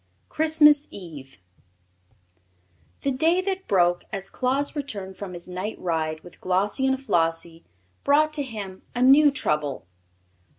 [0.29, 0.29] 10.
[0.29, 1.37] Christmas Eve
[3.01, 7.63] The day that broke as Claus returned from his night ride with Glossie and Flossie
[8.03, 9.85] brought to him a new trouble.